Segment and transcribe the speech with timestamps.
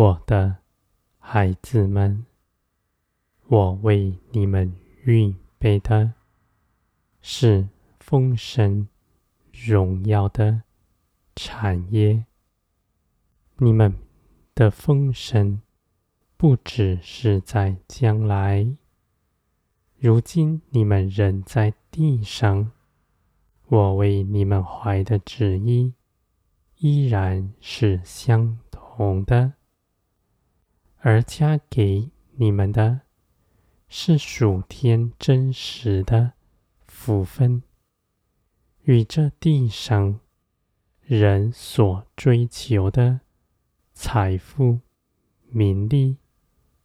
[0.00, 0.58] 我的
[1.18, 2.24] 孩子们，
[3.48, 6.12] 我为你们预备的
[7.20, 8.86] 是丰盛
[9.50, 10.62] 荣耀的
[11.34, 12.26] 产业。
[13.56, 13.92] 你们
[14.54, 15.60] 的丰盛
[16.36, 18.76] 不只是在将来，
[19.98, 22.70] 如今你们仍在地上。
[23.66, 25.92] 我为你们怀的旨意
[26.76, 29.54] 依然是相同的，
[31.10, 33.00] 而加给你们的
[33.88, 36.34] 是属天真实的
[36.86, 37.62] 福分，
[38.82, 40.20] 与这地上
[41.00, 43.20] 人所追求的
[43.94, 44.80] 财富、
[45.46, 46.18] 名利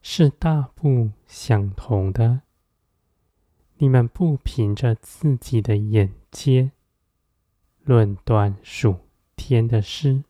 [0.02, 2.44] 是大不相同的。
[3.76, 6.72] 你们不凭着自己的眼界
[7.84, 9.00] 论断属
[9.36, 10.24] 天的事，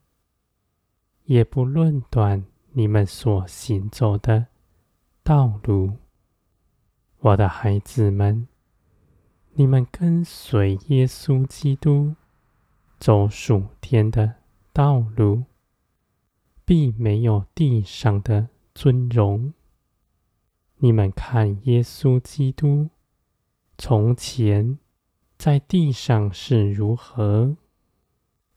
[1.26, 2.44] 也不论断
[2.76, 4.46] 你们所行走的
[5.22, 5.92] 道路。
[7.20, 8.46] 我的孩子们，
[9.52, 12.14] 你们跟随耶稣基督
[12.98, 14.34] 走属天的
[14.72, 15.44] 道路，
[16.64, 19.54] 必没有地上的尊荣。
[20.76, 22.90] 你们看耶稣基督。
[23.76, 24.78] 从前
[25.36, 27.56] 在地上是如何，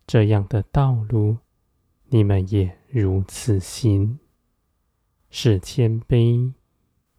[0.05, 1.37] 这样的道路，
[2.09, 4.19] 你们也如此行，
[5.29, 6.53] 是谦卑、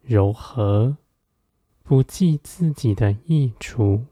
[0.01, 0.97] 柔和，
[1.83, 4.05] 不计自己的益处，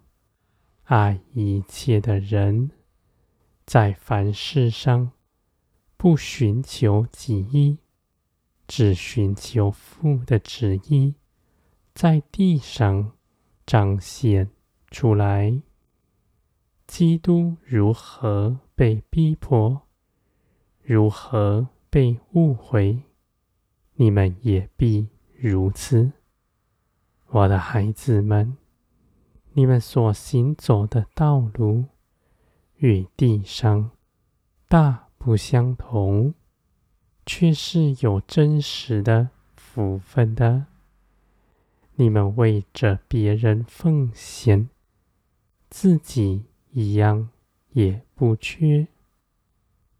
[0.83, 2.71] 爱一切的人，
[3.65, 5.11] 在凡事上
[5.97, 7.79] 不寻求己意，
[8.67, 11.15] 只寻求父的旨意，
[11.93, 13.13] 在地上。
[13.69, 14.49] 彰显
[14.91, 15.61] 出来，
[16.87, 19.86] 基督如何被逼迫，
[20.89, 23.03] 如何被误会，
[23.95, 26.13] 你们也必如此。
[27.25, 28.55] 我的孩子们，
[29.51, 31.83] 你们所行走的道路
[32.77, 33.91] 与地上
[34.69, 36.33] 大不相同，
[37.25, 40.67] 却是有真实的福分的。
[41.95, 44.69] 你们为着别人奉献，
[45.69, 47.27] 自己一样
[47.71, 48.87] 也不缺。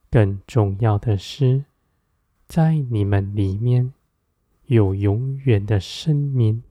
[0.09, 1.66] 更重要的是，
[2.47, 3.94] 在你们里面
[4.66, 6.63] 有永远的生命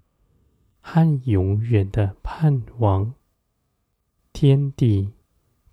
[0.80, 3.14] 和永远的盼望。
[4.32, 5.12] 天地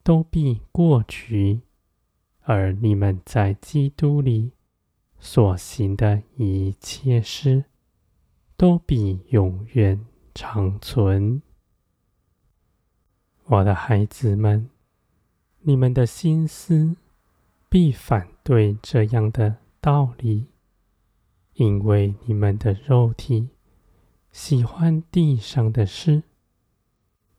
[0.03, 1.61] 都必过去，
[2.41, 4.51] 而你们在基督里
[5.19, 7.65] 所行的一切事，
[8.57, 11.41] 都必永远长存。
[13.45, 14.69] 我的孩子们，
[15.61, 16.95] 你们的心思
[17.73, 20.45] 必反对这样的道理，
[21.53, 23.49] 因为你们的肉体
[24.31, 26.21] 喜欢地上的事。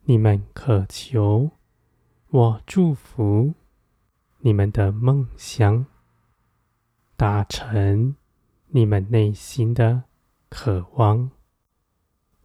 [0.06, 1.53] 你们渴求
[2.31, 3.55] 我祝福
[4.41, 5.87] 你们的梦想，
[7.16, 8.16] 达成
[8.71, 10.03] 你们内心的。
[10.49, 11.31] 渴望，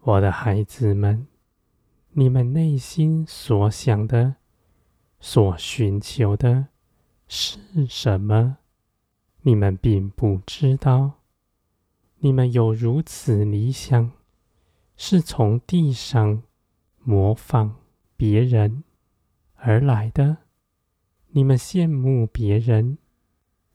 [0.01, 1.25] 我的孩子们，
[2.11, 4.35] 你们内心所想的、
[5.19, 6.67] 所寻求的
[7.31, 8.57] 是什么？
[9.43, 11.19] 你们并不知道。
[12.17, 14.11] 你们有如此理想，
[14.97, 16.41] 是从地上
[16.97, 17.75] 模仿
[18.17, 18.83] 别人
[19.53, 20.37] 而来的。
[21.27, 22.97] 你们羡慕别人，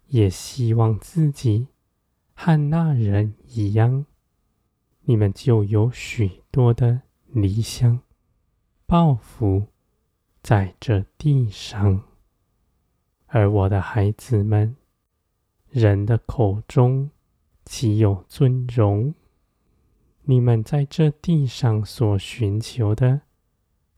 [0.08, 1.68] 也希望自己
[2.34, 4.04] 和那人一样。
[5.02, 8.00] 你们就有许多的理想、
[8.84, 9.68] 抱负
[10.42, 12.02] 在这地上，
[13.34, 14.76] 而我的孩子们，
[15.68, 17.10] 人的口中
[17.64, 19.12] 岂有尊荣？
[20.22, 23.22] 你们在这地上所寻求的，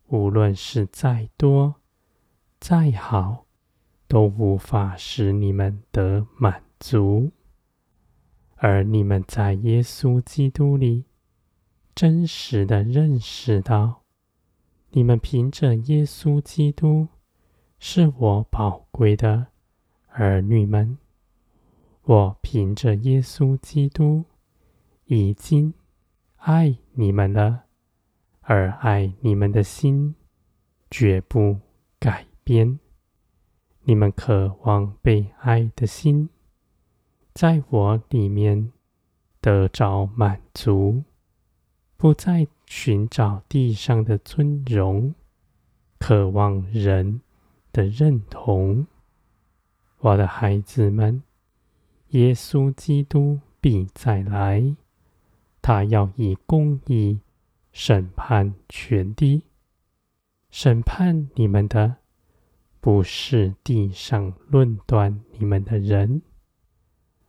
[0.06, 1.74] 无论是再多、
[2.58, 3.44] 再好，
[4.08, 7.30] 都无法使你们得满足。
[8.54, 11.04] 而你们在耶稣基督里
[11.94, 14.00] 真实的认识到，
[14.92, 17.08] 你们凭着耶稣基督
[17.78, 19.48] 是我宝贵的
[20.08, 20.98] 儿女们。
[22.02, 24.24] 我凭着耶稣基督
[25.06, 25.74] 已经
[26.36, 27.64] 爱你们了，
[28.40, 30.14] 而爱你们的心
[30.90, 31.58] 绝不
[31.98, 32.78] 改变。
[33.82, 36.28] 你们渴望被爱的心。
[37.34, 38.72] 在我里面
[39.40, 41.04] 得着满足，
[41.96, 45.14] 不再寻找地上的尊荣，
[45.98, 47.20] 渴望人
[47.76, 48.86] 的认同。
[49.98, 51.22] 我的孩子们，
[52.08, 54.74] 耶稣基督必再来，
[55.60, 57.20] 他要以公义
[57.70, 59.42] 审判全地。
[60.50, 61.96] 审判你们的，
[62.80, 66.22] 不是地上论断你们的人，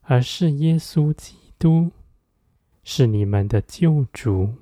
[0.03, 1.91] 而是耶稣基督，
[2.85, 4.53] 是你们的救主，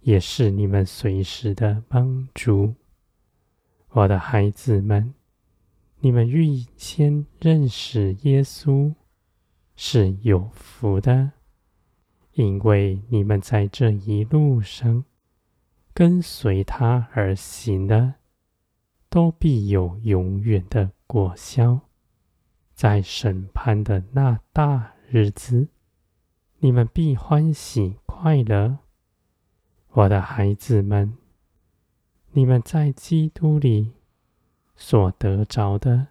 [0.00, 2.74] 也是你们随时的帮助。
[3.90, 5.14] 我的孩子们，
[6.00, 8.94] 你们预先认识耶稣
[9.76, 11.32] 是有福的，
[12.32, 15.04] 因为你们在这一路上
[15.92, 18.14] 跟随他而行的。
[19.10, 21.80] 都必有永远的果效，
[22.74, 25.68] 在审判的那大日子，
[26.58, 28.80] 你们必欢喜快乐。
[29.92, 31.16] 我的孩子们，
[32.32, 33.92] 你们在基督里
[34.76, 36.08] 所得着的，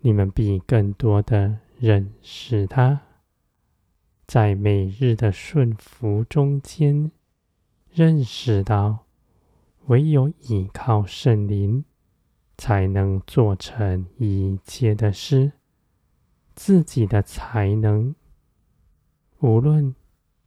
[0.00, 3.02] 你们必更多的认识他，
[4.26, 7.10] 在每日的顺服中间，
[7.90, 9.06] 认识到
[9.86, 11.84] 唯有依靠圣灵。
[12.58, 15.52] 才能做成一切的事。
[16.54, 18.14] 自己的才能，
[19.40, 19.96] 无论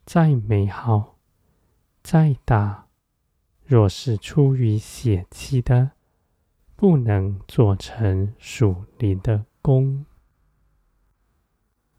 [0.06, 1.18] 再美好、
[2.02, 2.85] 再大，
[3.66, 5.92] 若是出于血气的，
[6.76, 10.06] 不能做成属灵的工。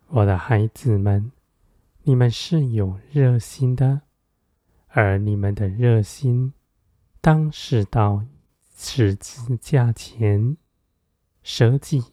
[0.06, 1.32] 我的孩子们，
[2.04, 4.02] 你们是有热心的，
[4.86, 6.52] 而你们的热心，
[7.20, 8.24] 当是到
[8.76, 10.56] 十字架前
[11.42, 12.04] 舍己，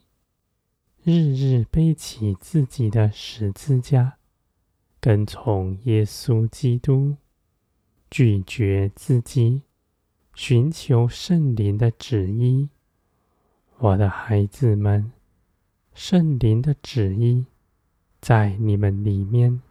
[1.03, 4.17] 日日背起自己的十字架，
[4.99, 7.17] 跟从耶稣基督，
[8.13, 9.63] 拒绝自己，
[10.35, 12.69] 寻求圣灵的旨意。
[13.79, 15.11] 我的孩子们，
[15.95, 17.47] 圣灵的旨意
[18.21, 19.63] 在你们里面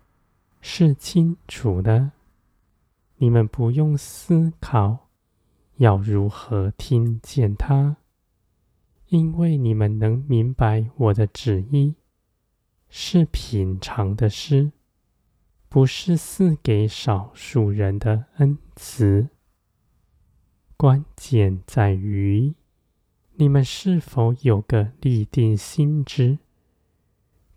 [0.61, 2.11] 是清楚的，
[3.19, 5.09] 你们不用思考。
[5.77, 7.97] 要如何听见他？
[9.07, 11.95] 因为你们能明白我的旨意，
[12.89, 14.73] 是品尝的事，
[15.73, 19.31] 不是赐给少数人的恩赐。
[20.77, 22.53] 关键在于
[23.37, 26.37] 你们是否有个立定心志，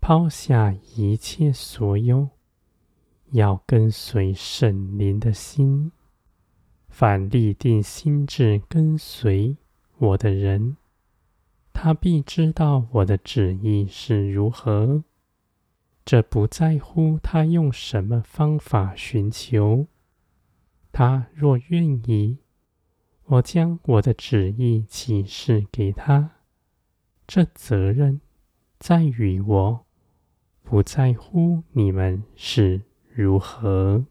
[0.00, 2.30] 抛下一切所有，
[3.32, 5.92] 要跟随圣灵的心。
[6.88, 9.58] 凡立定心志跟随
[9.98, 10.78] 我的人，
[11.74, 15.04] 他必知道我的旨意是如何。
[16.06, 19.88] 这不在乎他用什么方法寻求。
[20.92, 22.38] 他若愿意，
[23.24, 26.30] 我将我的旨意启示给他。
[27.26, 28.20] 这责任
[28.78, 29.84] 在于我，
[30.62, 32.82] 不在乎你们是
[33.12, 34.06] 如何。